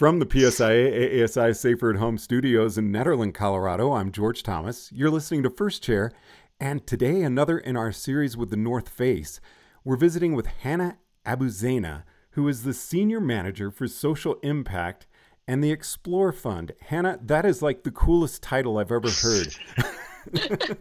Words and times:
From 0.00 0.18
the 0.18 0.24
PSIA 0.24 1.12
AASI 1.12 1.54
Safer 1.54 1.90
at 1.90 1.96
Home 1.96 2.16
studios 2.16 2.78
in 2.78 2.90
Nederland, 2.90 3.34
Colorado, 3.34 3.92
I'm 3.92 4.12
George 4.12 4.42
Thomas. 4.42 4.90
You're 4.90 5.10
listening 5.10 5.42
to 5.42 5.50
First 5.50 5.82
Chair, 5.82 6.10
and 6.58 6.86
today 6.86 7.20
another 7.20 7.58
in 7.58 7.76
our 7.76 7.92
series 7.92 8.34
with 8.34 8.48
the 8.48 8.56
North 8.56 8.88
Face. 8.88 9.42
We're 9.84 9.96
visiting 9.96 10.34
with 10.34 10.46
Hannah 10.46 10.96
Abuzena, 11.26 12.04
who 12.30 12.48
is 12.48 12.62
the 12.62 12.72
Senior 12.72 13.20
Manager 13.20 13.70
for 13.70 13.86
Social 13.86 14.36
Impact 14.42 15.06
and 15.46 15.62
the 15.62 15.70
Explore 15.70 16.32
Fund. 16.32 16.72
Hannah, 16.86 17.18
that 17.22 17.44
is 17.44 17.60
like 17.60 17.82
the 17.82 17.90
coolest 17.90 18.42
title 18.42 18.78
I've 18.78 18.90
ever 18.90 19.10
heard. 19.10 19.54
that 20.32 20.78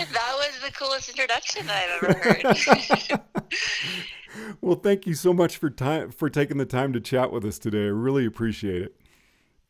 was 0.00 0.60
the 0.64 0.72
coolest 0.76 1.08
introduction 1.08 1.66
I've 1.70 2.02
ever 2.02 2.12
heard. 2.18 3.20
well, 4.60 4.76
thank 4.76 5.06
you 5.06 5.14
so 5.14 5.32
much 5.32 5.56
for 5.56 5.70
time 5.70 6.10
for 6.10 6.30
taking 6.30 6.58
the 6.58 6.66
time 6.66 6.92
to 6.92 7.00
chat 7.00 7.32
with 7.32 7.44
us 7.44 7.58
today. 7.58 7.84
I 7.84 7.90
really 7.90 8.26
appreciate 8.26 8.82
it. 8.82 8.96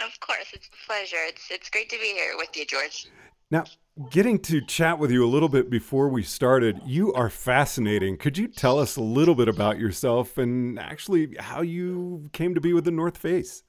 Of 0.00 0.18
course, 0.20 0.46
it's 0.52 0.68
a 0.68 0.86
pleasure. 0.86 1.16
It's 1.28 1.50
it's 1.50 1.70
great 1.70 1.88
to 1.90 1.98
be 1.98 2.12
here 2.12 2.34
with 2.36 2.56
you, 2.56 2.64
George. 2.66 3.06
Now, 3.50 3.64
getting 4.10 4.38
to 4.40 4.60
chat 4.62 4.98
with 4.98 5.10
you 5.10 5.24
a 5.24 5.28
little 5.28 5.48
bit 5.48 5.68
before 5.68 6.08
we 6.08 6.22
started, 6.22 6.80
you 6.86 7.12
are 7.12 7.28
fascinating. 7.28 8.16
Could 8.16 8.38
you 8.38 8.48
tell 8.48 8.78
us 8.78 8.96
a 8.96 9.02
little 9.02 9.34
bit 9.34 9.48
about 9.48 9.78
yourself 9.78 10.38
and 10.38 10.78
actually 10.78 11.36
how 11.38 11.60
you 11.60 12.30
came 12.32 12.54
to 12.54 12.60
be 12.60 12.72
with 12.72 12.84
the 12.84 12.90
North 12.90 13.18
Face? 13.18 13.62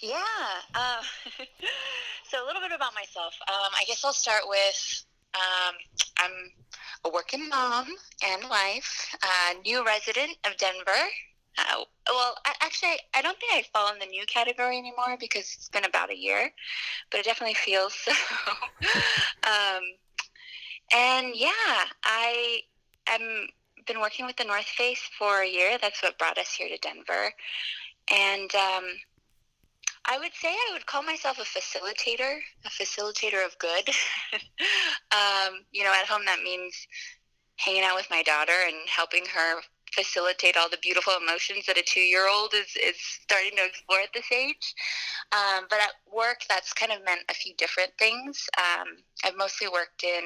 Yeah. 0.00 0.22
Uh, 0.74 1.02
so 2.30 2.42
a 2.42 2.46
little 2.46 2.62
bit 2.62 2.72
about 2.74 2.94
myself. 2.94 3.34
Um, 3.48 3.70
I 3.78 3.84
guess 3.86 4.04
I'll 4.04 4.14
start 4.14 4.44
with 4.46 5.04
um, 5.34 5.74
I'm 6.18 6.32
a 7.04 7.10
working 7.10 7.48
mom 7.48 7.86
and 8.24 8.42
wife, 8.50 9.14
a 9.22 9.60
new 9.62 9.84
resident 9.84 10.36
of 10.44 10.56
Denver. 10.56 11.08
Uh, 11.58 11.84
well, 12.08 12.36
I, 12.44 12.54
actually, 12.60 12.96
I 13.14 13.22
don't 13.22 13.38
think 13.38 13.52
I 13.52 13.64
fall 13.72 13.92
in 13.92 13.98
the 13.98 14.06
new 14.06 14.24
category 14.26 14.78
anymore 14.78 15.16
because 15.18 15.52
it's 15.56 15.68
been 15.68 15.84
about 15.84 16.10
a 16.10 16.16
year, 16.16 16.50
but 17.10 17.20
it 17.20 17.24
definitely 17.24 17.54
feels 17.54 17.94
so. 18.04 18.12
um, 19.44 19.82
and 20.92 21.32
yeah, 21.34 21.84
I 22.04 22.60
am 23.08 23.48
been 23.86 24.00
working 24.00 24.26
with 24.26 24.36
the 24.36 24.44
North 24.44 24.66
Face 24.66 25.00
for 25.18 25.42
a 25.42 25.48
year. 25.48 25.78
That's 25.80 26.02
what 26.02 26.18
brought 26.18 26.38
us 26.38 26.52
here 26.52 26.68
to 26.68 26.76
Denver, 26.78 27.32
and 28.12 28.54
um, 28.54 28.84
I 30.10 30.18
would 30.18 30.32
say 30.32 30.48
I 30.48 30.70
would 30.72 30.86
call 30.86 31.02
myself 31.02 31.38
a 31.38 31.42
facilitator, 31.42 32.38
a 32.64 32.70
facilitator 32.70 33.44
of 33.44 33.58
good. 33.58 33.90
um, 35.12 35.60
you 35.70 35.84
know, 35.84 35.92
at 35.92 36.06
home 36.06 36.24
that 36.24 36.42
means 36.42 36.74
hanging 37.56 37.82
out 37.82 37.94
with 37.94 38.06
my 38.10 38.22
daughter 38.22 38.52
and 38.66 38.76
helping 38.88 39.26
her 39.26 39.60
facilitate 39.94 40.56
all 40.56 40.68
the 40.68 40.78
beautiful 40.82 41.14
emotions 41.20 41.66
that 41.66 41.78
a 41.78 41.82
two-year-old 41.82 42.54
is, 42.54 42.76
is 42.76 42.96
starting 42.98 43.56
to 43.56 43.64
explore 43.64 44.00
at 44.00 44.12
this 44.12 44.30
age. 44.32 44.74
Um, 45.32 45.66
but 45.68 45.80
at 45.80 45.92
work, 46.12 46.40
that's 46.48 46.72
kind 46.72 46.92
of 46.92 47.04
meant 47.04 47.22
a 47.28 47.34
few 47.34 47.54
different 47.56 47.92
things. 47.98 48.48
Um, 48.58 48.88
I've 49.24 49.36
mostly 49.36 49.68
worked 49.68 50.04
in 50.04 50.22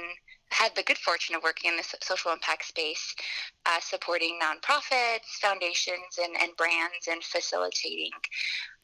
had 0.52 0.74
the 0.76 0.82
good 0.82 0.98
fortune 0.98 1.34
of 1.34 1.42
working 1.42 1.70
in 1.70 1.76
the 1.76 1.96
social 2.02 2.30
impact 2.30 2.66
space, 2.66 3.14
uh, 3.66 3.80
supporting 3.80 4.38
nonprofits, 4.40 5.40
foundations, 5.40 6.18
and, 6.22 6.36
and 6.40 6.54
brands, 6.56 7.08
and 7.10 7.24
facilitating 7.24 8.10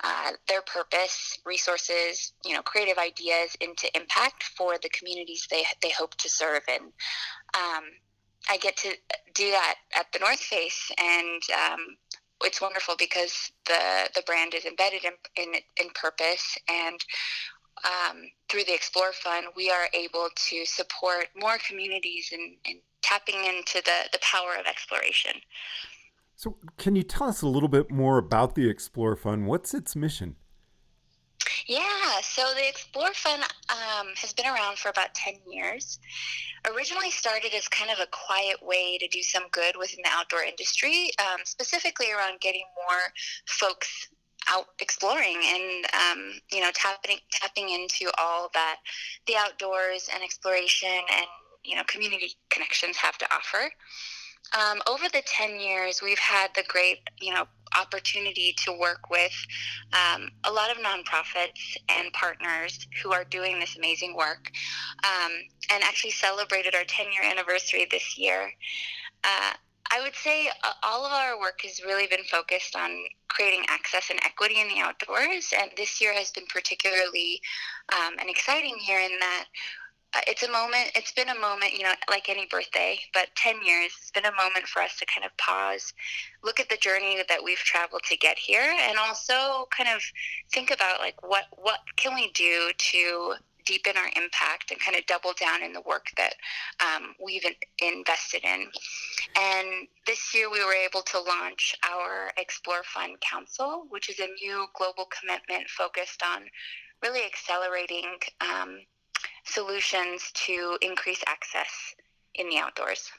uh, 0.02 0.32
their 0.48 0.62
purpose, 0.62 1.38
resources, 1.44 2.32
you 2.44 2.54
know, 2.54 2.62
creative 2.62 2.98
ideas 2.98 3.56
into 3.60 3.94
impact 3.94 4.44
for 4.44 4.76
the 4.82 4.88
communities 4.88 5.46
they 5.50 5.64
they 5.82 5.90
hope 5.90 6.14
to 6.16 6.28
serve. 6.28 6.62
And 6.68 6.84
um, 7.54 7.84
I 8.48 8.56
get 8.56 8.76
to 8.78 8.94
do 9.34 9.50
that 9.50 9.76
at 9.94 10.06
the 10.12 10.18
North 10.18 10.40
Face, 10.40 10.90
and 10.98 11.42
um, 11.54 11.80
it's 12.42 12.60
wonderful 12.60 12.94
because 12.98 13.50
the 13.66 14.10
the 14.14 14.22
brand 14.22 14.54
is 14.54 14.64
embedded 14.64 15.04
in 15.04 15.12
in, 15.36 15.54
in 15.80 15.90
purpose 15.94 16.56
and 16.68 17.00
um, 17.84 18.22
through 18.48 18.64
the 18.64 18.74
Explore 18.74 19.12
Fund, 19.12 19.46
we 19.56 19.70
are 19.70 19.88
able 19.94 20.28
to 20.34 20.64
support 20.64 21.26
more 21.36 21.58
communities 21.66 22.30
in, 22.32 22.56
in 22.64 22.80
tapping 23.02 23.44
into 23.44 23.82
the, 23.84 24.08
the 24.12 24.18
power 24.20 24.54
of 24.58 24.66
exploration. 24.66 25.32
So, 26.34 26.56
can 26.76 26.94
you 26.96 27.02
tell 27.02 27.28
us 27.28 27.42
a 27.42 27.48
little 27.48 27.68
bit 27.68 27.90
more 27.90 28.18
about 28.18 28.54
the 28.54 28.68
Explore 28.68 29.16
Fund? 29.16 29.46
What's 29.46 29.74
its 29.74 29.96
mission? 29.96 30.36
Yeah, 31.68 32.22
so 32.22 32.54
the 32.54 32.66
Explore 32.66 33.12
Fund 33.12 33.42
um, 33.68 34.08
has 34.16 34.32
been 34.32 34.46
around 34.46 34.78
for 34.78 34.88
about 34.88 35.12
10 35.12 35.34
years. 35.52 35.98
Originally 36.74 37.10
started 37.10 37.52
as 37.54 37.68
kind 37.68 37.90
of 37.90 37.98
a 37.98 38.06
quiet 38.06 38.56
way 38.62 38.96
to 38.96 39.06
do 39.08 39.22
some 39.22 39.42
good 39.52 39.76
within 39.78 39.98
the 40.02 40.08
outdoor 40.10 40.44
industry, 40.44 41.10
um, 41.18 41.40
specifically 41.44 42.10
around 42.10 42.40
getting 42.40 42.64
more 42.74 43.02
folks 43.46 44.08
out 44.48 44.64
exploring 44.80 45.36
and 45.44 45.84
um, 45.92 46.32
you 46.50 46.60
know 46.60 46.70
tapping 46.72 47.18
tapping 47.32 47.68
into 47.68 48.10
all 48.16 48.48
that 48.54 48.76
the 49.26 49.34
outdoors 49.36 50.08
and 50.14 50.22
exploration 50.22 50.88
and 50.88 51.26
you 51.64 51.76
know 51.76 51.82
community 51.86 52.30
connections 52.48 52.96
have 52.96 53.18
to 53.18 53.26
offer. 53.34 53.70
Um, 54.52 54.80
over 54.88 55.04
the 55.12 55.22
10 55.24 55.60
years, 55.60 56.00
we've 56.02 56.18
had 56.18 56.50
the 56.54 56.64
great, 56.68 57.00
you 57.20 57.34
know, 57.34 57.46
opportunity 57.78 58.54
to 58.64 58.72
work 58.72 59.10
with 59.10 59.32
um, 59.92 60.30
a 60.44 60.50
lot 60.52 60.70
of 60.70 60.78
nonprofits 60.78 61.76
and 61.88 62.12
partners 62.12 62.86
who 63.02 63.12
are 63.12 63.24
doing 63.24 63.60
this 63.60 63.76
amazing 63.76 64.16
work 64.16 64.50
um, 65.04 65.32
and 65.70 65.82
actually 65.84 66.10
celebrated 66.10 66.74
our 66.74 66.84
10 66.84 67.06
year 67.12 67.22
anniversary 67.24 67.86
this 67.90 68.16
year. 68.16 68.50
Uh, 69.24 69.52
I 69.90 70.00
would 70.02 70.14
say 70.14 70.48
uh, 70.48 70.72
all 70.82 71.06
of 71.06 71.12
our 71.12 71.38
work 71.38 71.60
has 71.62 71.82
really 71.82 72.06
been 72.06 72.24
focused 72.24 72.76
on 72.76 72.90
creating 73.28 73.64
access 73.68 74.10
and 74.10 74.20
equity 74.24 74.60
in 74.60 74.68
the 74.68 74.80
outdoors, 74.80 75.52
and 75.58 75.70
this 75.76 76.00
year 76.00 76.12
has 76.12 76.30
been 76.30 76.44
particularly 76.46 77.40
um, 77.92 78.14
an 78.18 78.28
exciting 78.28 78.76
year 78.86 79.00
in 79.00 79.12
that 79.18 79.46
it's 80.26 80.42
a 80.42 80.50
moment 80.50 80.90
it's 80.94 81.12
been 81.12 81.28
a 81.28 81.38
moment 81.38 81.72
you 81.74 81.82
know 81.82 81.92
like 82.08 82.28
any 82.28 82.46
birthday 82.50 82.98
but 83.12 83.28
10 83.36 83.56
years 83.64 83.92
it's 84.00 84.10
been 84.10 84.24
a 84.24 84.42
moment 84.42 84.66
for 84.66 84.80
us 84.80 84.96
to 84.98 85.06
kind 85.06 85.24
of 85.24 85.36
pause 85.36 85.92
look 86.42 86.60
at 86.60 86.68
the 86.68 86.76
journey 86.76 87.22
that 87.28 87.42
we've 87.42 87.58
traveled 87.58 88.02
to 88.04 88.16
get 88.16 88.38
here 88.38 88.74
and 88.88 88.98
also 88.98 89.66
kind 89.76 89.88
of 89.88 90.00
think 90.52 90.70
about 90.70 91.00
like 91.00 91.22
what 91.22 91.44
what 91.56 91.80
can 91.96 92.14
we 92.14 92.30
do 92.32 92.70
to 92.78 93.34
deepen 93.68 93.98
our 93.98 94.10
impact 94.16 94.70
and 94.70 94.80
kind 94.80 94.96
of 94.96 95.04
double 95.04 95.34
down 95.38 95.62
in 95.62 95.74
the 95.74 95.82
work 95.82 96.06
that 96.16 96.32
um, 96.80 97.14
we've 97.22 97.44
in, 97.44 97.52
invested 97.82 98.42
in. 98.42 98.66
And 99.38 99.86
this 100.06 100.34
year 100.34 100.50
we 100.50 100.64
were 100.64 100.72
able 100.72 101.02
to 101.02 101.20
launch 101.20 101.76
our 101.82 102.30
Explore 102.38 102.82
Fund 102.82 103.20
Council, 103.20 103.84
which 103.90 104.08
is 104.08 104.20
a 104.20 104.28
new 104.42 104.66
global 104.74 105.06
commitment 105.12 105.68
focused 105.68 106.22
on 106.22 106.44
really 107.02 107.20
accelerating 107.26 108.16
um, 108.40 108.78
solutions 109.48 110.30
to 110.34 110.78
increase 110.82 111.22
access 111.26 111.94
in 112.34 112.48
the 112.48 112.58
outdoors. 112.58 113.10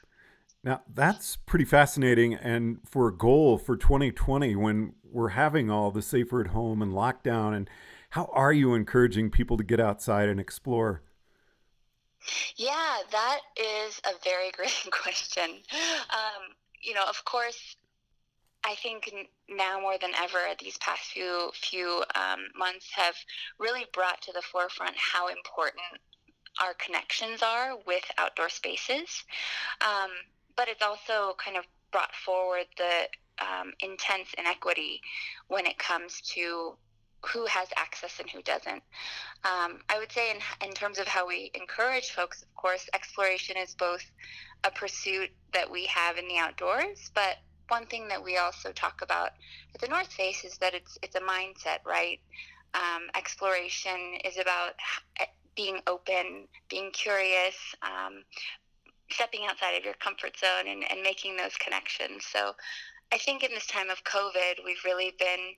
Now, 0.62 0.82
that's 0.92 1.36
pretty 1.36 1.64
fascinating. 1.64 2.34
And 2.34 2.78
for 2.84 3.08
a 3.08 3.16
goal 3.16 3.56
for 3.56 3.76
2020, 3.76 4.56
when 4.56 4.94
we're 5.02 5.30
having 5.30 5.70
all 5.70 5.90
the 5.90 6.02
safer 6.02 6.40
at 6.40 6.48
home 6.48 6.82
and 6.82 6.92
lockdown 6.92 7.56
and 7.56 7.68
how 8.10 8.28
are 8.32 8.52
you 8.52 8.74
encouraging 8.74 9.30
people 9.30 9.56
to 9.56 9.64
get 9.64 9.80
outside 9.80 10.28
and 10.28 10.40
explore? 10.40 11.02
Yeah, 12.56 12.98
that 13.10 13.40
is 13.56 14.00
a 14.04 14.12
very 14.22 14.50
great 14.56 14.88
question. 14.90 15.62
Um, 16.10 16.54
you 16.82 16.94
know, 16.94 17.04
of 17.08 17.24
course, 17.24 17.76
I 18.64 18.74
think 18.74 19.10
now 19.48 19.80
more 19.80 19.96
than 19.98 20.10
ever, 20.20 20.38
these 20.58 20.76
past 20.78 21.02
few 21.12 21.50
few 21.54 22.04
um, 22.14 22.40
months 22.56 22.90
have 22.94 23.14
really 23.58 23.86
brought 23.94 24.20
to 24.22 24.32
the 24.32 24.42
forefront 24.42 24.96
how 24.96 25.28
important 25.28 26.00
our 26.60 26.74
connections 26.74 27.42
are 27.42 27.76
with 27.86 28.04
outdoor 28.18 28.48
spaces. 28.48 29.24
Um, 29.80 30.10
but 30.56 30.68
it's 30.68 30.82
also 30.82 31.34
kind 31.42 31.56
of 31.56 31.64
brought 31.92 32.14
forward 32.14 32.66
the 32.76 33.08
um, 33.40 33.72
intense 33.80 34.28
inequity 34.38 35.00
when 35.48 35.66
it 35.66 35.78
comes 35.78 36.20
to 36.34 36.76
who 37.26 37.46
has 37.46 37.68
access 37.76 38.18
and 38.18 38.30
who 38.30 38.42
doesn't. 38.42 38.82
Um, 39.44 39.80
I 39.88 39.98
would 39.98 40.10
say, 40.10 40.30
in, 40.30 40.38
in 40.66 40.72
terms 40.74 40.98
of 40.98 41.06
how 41.06 41.26
we 41.26 41.50
encourage 41.54 42.10
folks, 42.10 42.42
of 42.42 42.54
course, 42.54 42.88
exploration 42.94 43.56
is 43.56 43.74
both 43.74 44.04
a 44.64 44.70
pursuit 44.70 45.30
that 45.52 45.70
we 45.70 45.86
have 45.86 46.18
in 46.18 46.28
the 46.28 46.38
outdoors, 46.38 47.10
but 47.14 47.36
one 47.68 47.86
thing 47.86 48.08
that 48.08 48.22
we 48.22 48.36
also 48.36 48.72
talk 48.72 49.00
about 49.02 49.30
at 49.74 49.80
the 49.80 49.88
North 49.88 50.12
Face 50.12 50.44
is 50.44 50.58
that 50.58 50.74
it's 50.74 50.98
it's 51.02 51.14
a 51.14 51.20
mindset, 51.20 51.78
right? 51.86 52.20
Um, 52.74 53.08
exploration 53.16 54.14
is 54.24 54.38
about 54.38 54.72
being 55.56 55.80
open, 55.86 56.46
being 56.68 56.90
curious, 56.92 57.56
um, 57.82 58.24
stepping 59.10 59.40
outside 59.48 59.76
of 59.76 59.84
your 59.84 59.94
comfort 59.94 60.36
zone, 60.38 60.68
and, 60.68 60.84
and 60.90 61.02
making 61.02 61.36
those 61.36 61.56
connections. 61.56 62.24
So, 62.26 62.52
I 63.12 63.18
think 63.18 63.42
in 63.42 63.50
this 63.50 63.66
time 63.66 63.90
of 63.90 64.04
COVID, 64.04 64.64
we've 64.64 64.84
really 64.84 65.12
been 65.18 65.54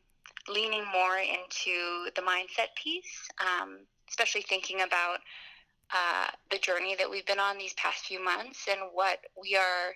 leaning 0.49 0.85
more 0.93 1.19
into 1.19 2.11
the 2.17 2.23
mindset 2.23 2.75
piece, 2.83 3.29
um, 3.41 3.81
especially 4.09 4.43
thinking 4.43 4.81
about 4.81 5.19
uh, 5.93 6.29
the 6.51 6.59
journey 6.59 6.97
that 6.97 7.11
we've 7.11 7.27
been 7.27 7.39
on 7.39 7.59
these 7.59 7.75
past 7.75 8.07
few 8.07 8.23
months 8.25 8.67
and 8.71 8.81
what 8.93 9.19
we 9.41 9.57
are 9.57 9.95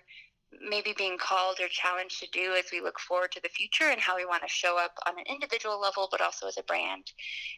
maybe 0.69 0.93
being 0.97 1.17
called 1.17 1.59
or 1.59 1.67
challenged 1.67 2.19
to 2.19 2.27
do 2.31 2.53
as 2.53 2.65
we 2.71 2.81
look 2.81 2.99
forward 2.99 3.31
to 3.31 3.41
the 3.41 3.49
future 3.49 3.89
and 3.89 3.99
how 3.99 4.15
we 4.15 4.25
want 4.25 4.41
to 4.41 4.47
show 4.47 4.77
up 4.77 4.93
on 5.05 5.17
an 5.17 5.25
individual 5.29 5.79
level, 5.79 6.07
but 6.09 6.21
also 6.21 6.47
as 6.47 6.57
a 6.57 6.63
brand, 6.63 7.11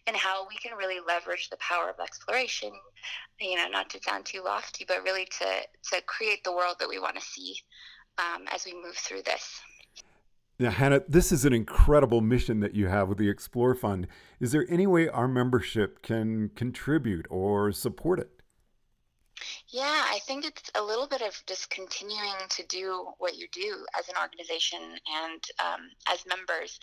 and 0.07 0.15
how 0.15 0.47
we 0.47 0.55
can 0.55 0.77
really 0.77 0.99
leverage 1.05 1.49
the 1.49 1.57
power 1.57 1.89
of 1.89 1.99
exploration. 1.99 2.71
You 3.39 3.55
know, 3.55 3.67
not 3.67 3.89
to 3.91 4.01
sound 4.01 4.25
too 4.25 4.41
lofty, 4.43 4.85
but 4.87 5.03
really 5.03 5.25
to 5.25 5.45
to 5.91 6.01
create 6.05 6.43
the 6.43 6.51
world 6.51 6.77
that 6.79 6.89
we 6.89 6.99
want 6.99 7.15
to 7.15 7.21
see 7.21 7.55
um, 8.17 8.45
as 8.51 8.65
we 8.65 8.73
move 8.73 8.95
through 8.95 9.23
this. 9.23 9.61
Now, 10.61 10.71
Hannah, 10.71 11.01
this 11.07 11.31
is 11.31 11.45
an 11.45 11.53
incredible 11.53 12.19
mission 12.19 12.59
that 12.59 12.75
you 12.75 12.87
have 12.87 13.07
with 13.07 13.17
the 13.17 13.29
Explore 13.29 13.75
Fund. 13.75 14.07
Is 14.41 14.51
there 14.51 14.65
any 14.67 14.85
way 14.85 15.07
our 15.07 15.27
membership 15.27 16.01
can 16.01 16.49
contribute 16.49 17.25
or 17.29 17.71
support 17.71 18.19
it? 18.19 18.38
Yeah, 19.71 20.03
I 20.09 20.17
think 20.25 20.45
it's 20.45 20.71
a 20.73 20.81
little 20.81 21.05
bit 21.05 21.21
of 21.21 21.39
just 21.45 21.69
continuing 21.69 22.41
to 22.49 22.65
do 22.65 23.05
what 23.19 23.37
you 23.37 23.47
do 23.51 23.85
as 23.97 24.09
an 24.09 24.15
organization 24.19 24.79
and 24.81 25.43
um, 25.59 25.89
as 26.11 26.25
members. 26.25 26.79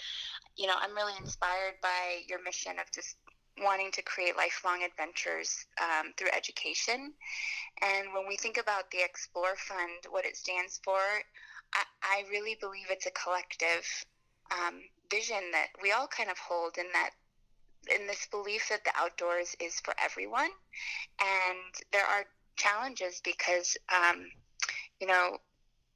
You 0.56 0.68
know, 0.68 0.74
I'm 0.80 0.94
really 0.94 1.14
inspired 1.20 1.74
by 1.82 2.22
your 2.28 2.40
mission 2.44 2.78
of 2.78 2.86
just 2.94 3.16
wanting 3.60 3.90
to 3.90 4.02
create 4.02 4.36
lifelong 4.36 4.84
adventures 4.84 5.66
um, 5.82 6.12
through 6.16 6.28
education. 6.36 7.12
And 7.82 8.14
when 8.14 8.28
we 8.28 8.36
think 8.36 8.56
about 8.56 8.88
the 8.92 9.02
Explore 9.02 9.56
Fund, 9.56 10.06
what 10.10 10.24
it 10.24 10.36
stands 10.36 10.78
for, 10.84 11.00
I, 11.74 11.82
I 12.04 12.24
really 12.30 12.56
believe 12.60 12.86
it's 12.90 13.06
a 13.06 13.10
collective 13.10 13.84
um, 14.52 14.78
vision 15.10 15.42
that 15.50 15.68
we 15.82 15.90
all 15.90 16.06
kind 16.06 16.30
of 16.30 16.38
hold 16.38 16.78
in 16.78 16.86
that 16.92 17.10
in 17.98 18.06
this 18.06 18.26
belief 18.30 18.68
that 18.68 18.84
the 18.84 18.90
outdoors 18.96 19.54
is 19.60 19.78
for 19.80 19.94
everyone 20.02 20.50
and 21.20 21.74
there 21.92 22.04
are 22.04 22.24
challenges 22.56 23.20
because 23.24 23.76
um, 23.92 24.26
you 25.00 25.06
know 25.06 25.38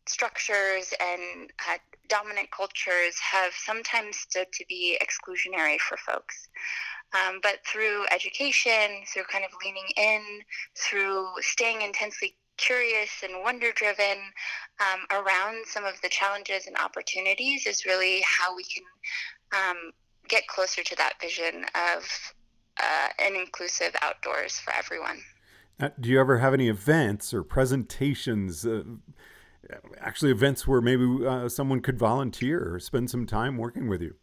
structures 0.06 0.92
and 1.00 1.50
uh, 1.68 1.78
dominant 2.08 2.50
cultures 2.50 3.18
have 3.20 3.52
sometimes 3.54 4.16
stood 4.16 4.46
to 4.52 4.64
be 4.68 4.98
exclusionary 5.00 5.78
for 5.78 5.96
folks. 5.96 6.48
Um, 7.12 7.40
but 7.42 7.58
through 7.66 8.06
education, 8.12 9.02
through 9.12 9.24
kind 9.24 9.44
of 9.44 9.50
leaning 9.64 9.88
in, 9.96 10.22
through 10.76 11.26
staying 11.40 11.82
intensely 11.82 12.36
curious 12.56 13.22
and 13.22 13.42
wonder 13.42 13.72
driven 13.72 14.18
um, 14.80 15.00
around 15.10 15.64
some 15.66 15.84
of 15.84 16.00
the 16.02 16.08
challenges 16.08 16.66
and 16.66 16.76
opportunities 16.76 17.66
is 17.66 17.86
really 17.86 18.22
how 18.26 18.54
we 18.54 18.64
can 18.64 18.84
um, 19.52 19.92
get 20.28 20.46
closer 20.46 20.82
to 20.82 20.96
that 20.96 21.14
vision 21.20 21.64
of 21.74 22.08
uh, 22.80 23.08
an 23.18 23.34
inclusive 23.34 23.94
outdoors 24.02 24.58
for 24.58 24.72
everyone. 24.72 25.18
Uh, 25.80 25.88
do 25.98 26.10
you 26.10 26.20
ever 26.20 26.38
have 26.38 26.52
any 26.52 26.68
events 26.68 27.32
or 27.32 27.42
presentations? 27.42 28.66
Uh, 28.66 28.82
actually, 29.98 30.30
events 30.30 30.66
where 30.66 30.80
maybe 30.80 31.26
uh, 31.26 31.48
someone 31.48 31.80
could 31.80 31.98
volunteer 31.98 32.74
or 32.74 32.78
spend 32.78 33.10
some 33.10 33.26
time 33.26 33.56
working 33.56 33.88
with 33.88 34.02
you. 34.02 34.14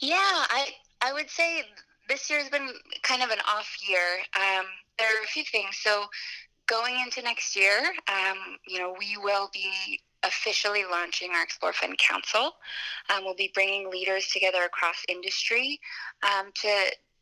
Yeah, 0.00 0.16
I 0.18 0.68
I 1.02 1.12
would 1.12 1.28
say 1.28 1.62
this 2.08 2.30
year 2.30 2.40
has 2.40 2.48
been 2.48 2.68
kind 3.02 3.22
of 3.22 3.30
an 3.30 3.38
off 3.48 3.70
year. 3.86 4.18
Um, 4.36 4.66
there 4.98 5.08
are 5.08 5.24
a 5.24 5.26
few 5.26 5.44
things. 5.44 5.76
So 5.82 6.06
going 6.66 6.98
into 7.00 7.22
next 7.22 7.56
year, 7.56 7.78
um, 8.08 8.38
you 8.66 8.78
know, 8.78 8.94
we 8.98 9.16
will 9.16 9.50
be 9.52 10.00
officially 10.22 10.84
launching 10.90 11.30
our 11.32 11.42
Explore 11.42 11.72
Fund 11.72 11.96
Council. 11.98 12.52
Um, 13.10 13.24
we'll 13.24 13.34
be 13.34 13.50
bringing 13.54 13.90
leaders 13.90 14.28
together 14.28 14.64
across 14.64 14.96
industry 15.08 15.80
um, 16.22 16.50
to 16.62 16.68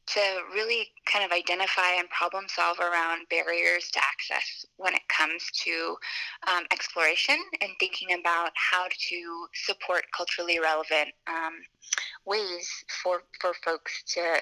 to 0.09 0.21
really 0.55 0.89
kind 1.05 1.25
of 1.25 1.33
identify 1.33 1.93
and 1.99 2.09
problem 2.11 2.45
solve 2.49 2.79
around 2.79 3.27
barriers 3.29 3.91
to 3.91 3.99
access 3.99 4.65
when 4.77 4.95
it 4.95 5.07
comes 5.09 5.43
to 5.53 5.97
um, 6.47 6.65
exploration 6.73 7.37
and 7.61 7.71
thinking 7.79 8.19
about 8.19 8.51
how 8.55 8.87
to 8.89 9.47
support 9.53 10.05
culturally 10.17 10.59
relevant 10.59 11.11
um, 11.27 11.55
ways 12.25 12.69
for 13.03 13.23
for 13.41 13.53
folks 13.65 14.03
to 14.15 14.41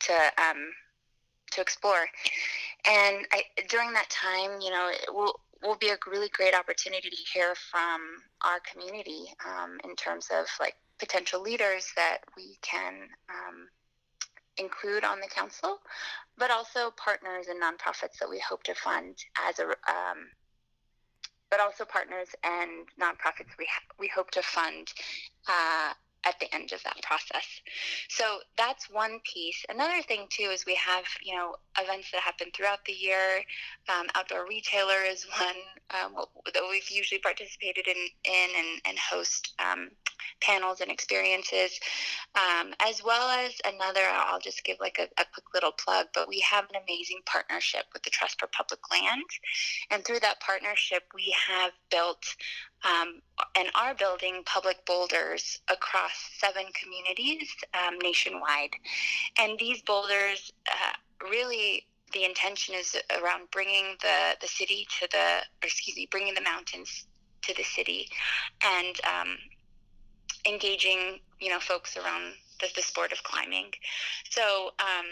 to 0.00 0.12
um, 0.38 0.72
to 1.52 1.60
explore. 1.60 2.06
And 2.88 3.26
I, 3.32 3.42
during 3.68 3.92
that 3.92 4.10
time, 4.10 4.60
you 4.60 4.70
know, 4.70 4.90
it 4.90 5.12
will 5.12 5.40
will 5.62 5.76
be 5.76 5.88
a 5.88 5.98
really 6.06 6.28
great 6.30 6.54
opportunity 6.54 7.08
to 7.08 7.16
hear 7.32 7.54
from 7.70 8.00
our 8.44 8.60
community 8.70 9.24
um, 9.46 9.78
in 9.84 9.96
terms 9.96 10.28
of 10.32 10.46
like 10.60 10.74
potential 10.98 11.40
leaders 11.40 11.92
that 11.96 12.18
we 12.36 12.58
can 12.62 13.08
um, 13.28 13.68
include 14.58 15.04
on 15.04 15.20
the 15.20 15.28
council, 15.28 15.78
but 16.38 16.50
also 16.50 16.90
partners 16.96 17.46
and 17.48 17.60
nonprofits 17.62 18.18
that 18.20 18.28
we 18.28 18.38
hope 18.38 18.62
to 18.64 18.74
fund 18.74 19.16
as 19.48 19.58
a, 19.58 19.64
um, 19.66 20.28
but 21.50 21.60
also 21.60 21.84
partners 21.84 22.28
and 22.44 22.86
nonprofits 23.00 23.56
we 23.58 23.66
ha- 23.66 23.94
we 23.98 24.10
hope 24.14 24.30
to 24.30 24.42
fund 24.42 24.92
uh, 25.48 25.92
at 26.24 26.38
the 26.40 26.52
end 26.54 26.72
of 26.72 26.82
that 26.82 27.00
process. 27.02 27.46
So 28.08 28.38
that's 28.58 28.90
one 28.90 29.20
piece. 29.32 29.64
Another 29.68 30.02
thing 30.02 30.26
too 30.28 30.50
is 30.52 30.66
we 30.66 30.74
have 30.74 31.04
you 31.22 31.34
know 31.34 31.54
events 31.80 32.10
that 32.12 32.20
happen 32.20 32.48
throughout 32.54 32.84
the 32.84 32.92
year. 32.92 33.42
Um, 33.88 34.06
outdoor 34.14 34.46
retailer 34.46 35.02
is 35.08 35.24
one 35.38 35.56
um, 36.02 36.24
that 36.52 36.62
we've 36.68 36.90
usually 36.90 37.20
participated 37.20 37.86
in, 37.86 37.96
in 38.24 38.48
and, 38.56 38.80
and 38.86 38.98
host 38.98 39.54
um, 39.58 39.90
panels 40.46 40.80
and 40.80 40.90
experiences, 40.90 41.78
um, 42.34 42.72
as 42.80 43.02
well 43.02 43.28
as 43.28 43.52
another. 43.64 44.02
I'll 44.08 44.40
just 44.40 44.64
give 44.64 44.76
like 44.80 44.98
a, 44.98 45.04
a 45.20 45.24
quick 45.32 45.46
little 45.54 45.72
plug, 45.72 46.06
but 46.14 46.28
we 46.28 46.40
have 46.40 46.64
an 46.70 46.80
amazing 46.86 47.20
partnership 47.26 47.84
with 47.92 48.02
the 48.02 48.10
Trust 48.10 48.38
for 48.38 48.48
Public 48.48 48.80
Land, 48.90 49.24
and 49.90 50.04
through 50.04 50.20
that 50.20 50.40
partnership, 50.40 51.02
we 51.14 51.34
have 51.48 51.72
built 51.90 52.24
um, 52.84 53.20
and 53.56 53.68
are 53.74 53.94
building 53.94 54.42
public 54.44 54.84
boulders 54.86 55.58
across 55.70 56.12
seven 56.38 56.64
communities 56.80 57.48
um, 57.74 57.98
nationwide. 58.02 58.70
And 59.38 59.58
these 59.58 59.82
boulders 59.82 60.52
uh, 60.70 61.26
really 61.30 61.86
the 62.12 62.24
intention 62.24 62.74
is 62.74 62.96
around 63.20 63.50
bringing 63.50 63.96
the, 64.00 64.36
the 64.40 64.46
city 64.46 64.86
to 65.00 65.08
the, 65.10 65.38
or 65.62 65.66
excuse 65.66 65.96
me, 65.96 66.08
bringing 66.10 66.34
the 66.34 66.40
mountains 66.40 67.06
to 67.42 67.54
the 67.54 67.64
city 67.64 68.08
and 68.64 69.00
um, 69.04 69.36
engaging, 70.48 71.20
you 71.40 71.50
know, 71.50 71.60
folks 71.60 71.96
around 71.96 72.34
the, 72.60 72.68
the 72.74 72.82
sport 72.82 73.12
of 73.12 73.22
climbing. 73.22 73.70
So 74.30 74.70
um, 74.78 75.06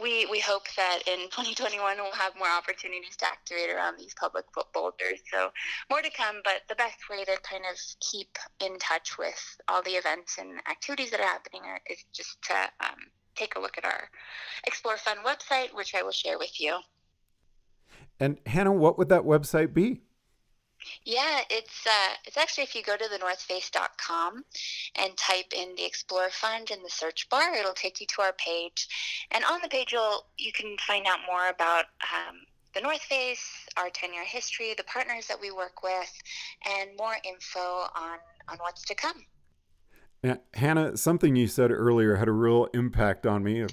we 0.00 0.26
we 0.26 0.40
hope 0.40 0.66
that 0.76 1.00
in 1.06 1.18
2021 1.30 1.96
we'll 1.98 2.12
have 2.12 2.32
more 2.36 2.48
opportunities 2.48 3.16
to 3.18 3.26
activate 3.26 3.70
around 3.70 3.98
these 3.98 4.14
public 4.14 4.44
boulders. 4.72 5.20
So 5.32 5.50
more 5.90 6.02
to 6.02 6.10
come, 6.10 6.36
but 6.44 6.62
the 6.68 6.74
best 6.74 7.08
way 7.10 7.24
to 7.24 7.36
kind 7.42 7.64
of 7.70 7.78
keep 8.00 8.38
in 8.60 8.78
touch 8.78 9.18
with 9.18 9.40
all 9.68 9.82
the 9.82 9.92
events 9.92 10.38
and 10.38 10.58
activities 10.70 11.10
that 11.10 11.20
are 11.20 11.26
happening 11.26 11.62
are, 11.64 11.80
is 11.90 12.04
just 12.12 12.40
to 12.42 12.54
um, 12.80 12.98
take 13.34 13.56
a 13.56 13.60
look 13.60 13.78
at 13.78 13.84
our 13.84 14.08
Explore 14.66 14.96
Fund 14.96 15.20
website, 15.24 15.74
which 15.74 15.94
I 15.94 16.02
will 16.02 16.12
share 16.12 16.38
with 16.38 16.60
you. 16.60 16.78
And 18.20 18.38
Hannah, 18.46 18.72
what 18.72 18.98
would 18.98 19.08
that 19.08 19.22
website 19.22 19.74
be? 19.74 20.02
Yeah, 21.04 21.40
it's 21.50 21.86
uh, 21.86 22.14
it's 22.26 22.36
actually 22.36 22.64
if 22.64 22.74
you 22.74 22.82
go 22.82 22.96
to 22.96 23.04
thenorthface.com 23.04 24.44
and 24.96 25.16
type 25.16 25.52
in 25.54 25.74
the 25.76 25.84
Explore 25.84 26.30
Fund 26.30 26.70
in 26.70 26.82
the 26.82 26.90
search 26.90 27.28
bar, 27.28 27.54
it'll 27.54 27.72
take 27.72 28.00
you 28.00 28.06
to 28.08 28.22
our 28.22 28.32
page, 28.32 28.88
and 29.30 29.44
on 29.44 29.60
the 29.62 29.68
page 29.68 29.92
you'll 29.92 30.26
you 30.38 30.52
can 30.52 30.76
find 30.78 31.06
out 31.06 31.18
more 31.26 31.48
about 31.48 31.86
um, 32.12 32.38
the 32.74 32.80
North 32.80 33.02
Face, 33.02 33.66
our 33.76 33.90
10 33.90 34.14
year 34.14 34.24
history, 34.24 34.74
the 34.76 34.84
partners 34.84 35.26
that 35.26 35.40
we 35.40 35.50
work 35.50 35.82
with, 35.82 36.12
and 36.78 36.96
more 36.96 37.16
info 37.24 37.88
on 37.94 38.18
on 38.48 38.58
what's 38.58 38.84
to 38.84 38.94
come. 38.94 39.24
Now, 40.22 40.38
Hannah, 40.54 40.96
something 40.96 41.34
you 41.34 41.48
said 41.48 41.72
earlier 41.72 42.14
had 42.14 42.28
a 42.28 42.32
real 42.32 42.66
impact 42.74 43.26
on 43.26 43.42
me, 43.42 43.66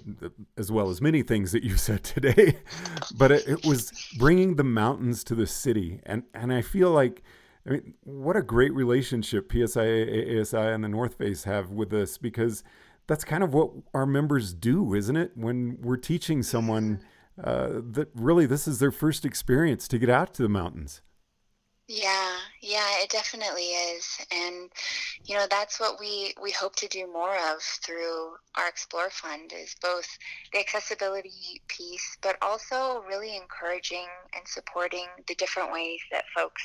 as 0.57 0.71
well 0.71 0.89
as 0.89 0.99
many 0.99 1.21
things 1.21 1.51
that 1.51 1.63
you 1.63 1.77
said 1.77 2.03
today. 2.03 2.57
but 3.17 3.31
it, 3.31 3.47
it, 3.47 3.65
was 3.65 3.91
bringing 4.17 4.55
the 4.55 4.63
mountains 4.63 5.23
to 5.25 5.35
the 5.35 5.45
city, 5.45 6.01
and 6.05 6.23
and 6.33 6.51
I 6.51 6.61
feel 6.61 6.89
like, 6.89 7.21
I 7.67 7.71
mean, 7.71 7.93
what 8.03 8.35
a 8.35 8.41
great 8.41 8.73
relationship 8.73 9.51
PSI, 9.51 9.85
AASI, 9.85 10.73
and 10.73 10.83
the 10.83 10.89
North 10.89 11.15
Face 11.15 11.43
have 11.43 11.69
with 11.69 11.91
this 11.91 12.17
because 12.17 12.63
that's 13.05 13.23
kind 13.23 13.43
of 13.43 13.53
what 13.53 13.71
our 13.93 14.07
members 14.07 14.53
do, 14.53 14.95
isn't 14.95 15.17
it? 15.17 15.31
When 15.35 15.77
we're 15.81 15.97
teaching 15.97 16.41
someone 16.41 16.99
uh, 17.43 17.81
that 17.91 18.09
really 18.15 18.45
this 18.47 18.67
is 18.67 18.79
their 18.79 18.91
first 18.91 19.23
experience 19.23 19.87
to 19.87 19.99
get 19.99 20.09
out 20.09 20.33
to 20.35 20.41
the 20.41 20.49
mountains. 20.49 21.01
Yeah, 21.91 22.35
yeah, 22.61 23.01
it 23.01 23.09
definitely 23.09 23.63
is. 23.63 24.19
And 24.31 24.69
you 25.25 25.35
know, 25.35 25.47
that's 25.49 25.79
what 25.79 25.99
we 25.99 26.35
we 26.39 26.51
hope 26.51 26.75
to 26.75 26.87
do 26.87 27.11
more 27.11 27.35
of 27.35 27.63
through 27.63 28.35
our 28.55 28.67
Explore 28.67 29.09
Fund 29.09 29.51
is 29.59 29.75
both 29.81 30.05
the 30.53 30.59
accessibility 30.59 31.63
piece, 31.67 32.15
but 32.21 32.37
also 32.43 33.03
really 33.09 33.35
encouraging 33.35 34.05
and 34.35 34.47
supporting 34.47 35.07
the 35.27 35.33
different 35.33 35.73
ways 35.73 35.99
that 36.11 36.25
folks 36.35 36.61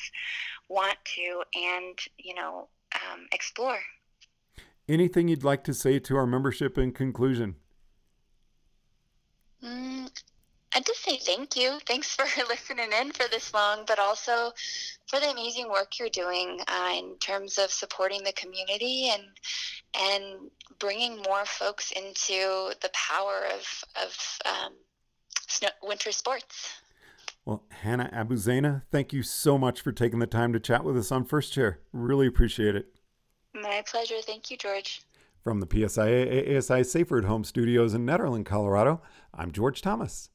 want 0.69 0.99
to 1.17 1.43
and, 1.55 1.99
you 2.19 2.35
know, 2.35 2.69
um, 2.95 3.27
explore. 3.33 3.79
Anything 4.87 5.29
you'd 5.29 5.43
like 5.43 5.65
to 5.65 5.73
say 5.73 5.99
to 6.01 6.17
our 6.19 6.27
membership 6.27 6.77
in 6.77 6.93
conclusion? 6.93 7.55
Mm, 9.65 9.94
and 10.75 10.85
to 10.85 10.95
say 10.97 11.17
thank 11.17 11.57
you. 11.57 11.79
Thanks 11.87 12.15
for 12.15 12.25
listening 12.49 12.91
in 13.01 13.13
for 13.13 13.29
this 13.31 13.55
long, 13.55 13.85
but 13.87 13.99
also 13.99 14.53
for 15.07 15.21
the 15.21 15.31
amazing 15.31 15.69
work 15.71 15.99
you're 15.99 16.09
doing 16.09 16.61
uh, 16.69 16.91
in 16.97 17.17
terms 17.19 17.59
of 17.59 17.71
supporting 17.71 18.23
the 18.25 18.33
community 18.33 19.11
and 19.13 19.23
and 19.97 20.51
bringing 20.79 21.17
more 21.23 21.45
folks 21.45 21.93
into 21.93 22.73
the 22.83 22.91
power 22.93 23.45
of 23.55 23.85
of 24.03 24.39
um, 24.47 24.73
snow, 25.49 25.69
winter 25.83 26.13
sports. 26.13 26.81
Well, 27.45 27.63
Hannah 27.71 28.11
Abuzena, 28.13 28.83
thank 28.91 29.13
you 29.13 29.23
so 29.23 29.59
much 29.59 29.83
for 29.83 29.93
taking 29.93 30.19
the 30.19 30.27
time 30.27 30.53
to 30.55 30.61
chat 30.61 30.83
with 30.83 30.97
us 30.97 31.13
on 31.13 31.27
First 31.27 31.53
Chair. 31.53 31.81
Really 31.93 32.27
appreciate 32.27 32.75
it. 32.75 32.87
My 33.53 33.85
pleasure. 33.87 34.17
Thank 34.23 34.51
you, 34.51 34.57
George. 34.57 35.03
From 35.43 35.61
the 35.61 35.67
PSIA 35.67 36.49
AASI 36.49 36.87
Safer 36.87 37.19
at 37.19 37.25
Home 37.25 37.45
studios 37.45 37.93
in 37.93 38.07
Nederland, 38.07 38.47
Colorado, 38.47 39.03
I'm 39.35 39.53
George 39.53 39.83
Thomas. 39.83 40.31